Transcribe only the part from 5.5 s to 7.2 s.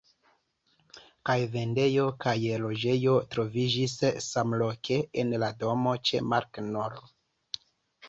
domo ĉe Markt nr.